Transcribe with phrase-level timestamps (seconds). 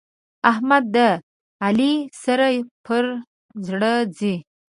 [0.51, 0.97] احمد د
[1.65, 1.93] علي
[2.23, 2.47] سره
[2.85, 3.03] پر
[3.67, 4.35] زړه ځي.